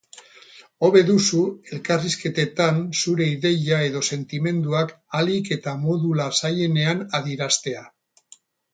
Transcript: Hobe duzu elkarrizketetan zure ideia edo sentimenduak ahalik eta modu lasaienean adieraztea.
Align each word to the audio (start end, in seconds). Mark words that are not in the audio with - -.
Hobe 0.85 1.01
duzu 1.09 1.41
elkarrizketetan 1.77 2.81
zure 3.03 3.29
ideia 3.35 3.83
edo 3.91 4.03
sentimenduak 4.17 4.97
ahalik 4.97 5.55
eta 5.59 5.77
modu 5.87 6.19
lasaienean 6.25 7.09
adieraztea. 7.23 7.89